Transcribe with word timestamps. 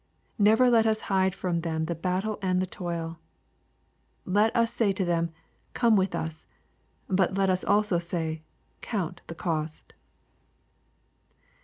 Never 0.39 0.67
let 0.67 0.87
us 0.87 1.01
hide 1.13 1.35
from 1.35 1.61
them 1.61 1.85
the 1.85 1.93
battle 1.93 2.39
and 2.41 2.59
the 2.59 2.65
toil. 2.65 3.19
Let 4.25 4.49
us 4.55 4.73
say 4.73 4.91
to 4.93 5.05
them" 5.05 5.29
come 5.75 5.95
with 5.95 6.15
us,"— 6.15 6.47
but 7.07 7.35
let 7.35 7.51
us 7.51 7.63
also 7.63 7.99
say," 7.99 8.41
count 8.81 9.21
the 9.27 9.35
cost." 9.35 9.93